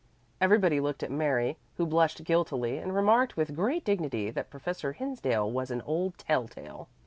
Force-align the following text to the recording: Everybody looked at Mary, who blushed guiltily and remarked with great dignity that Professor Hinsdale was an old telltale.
Everybody 0.41 0.79
looked 0.79 1.03
at 1.03 1.11
Mary, 1.11 1.59
who 1.77 1.85
blushed 1.85 2.23
guiltily 2.23 2.79
and 2.79 2.95
remarked 2.95 3.37
with 3.37 3.55
great 3.55 3.85
dignity 3.85 4.31
that 4.31 4.49
Professor 4.49 4.93
Hinsdale 4.93 5.51
was 5.51 5.69
an 5.69 5.83
old 5.83 6.17
telltale. 6.17 6.89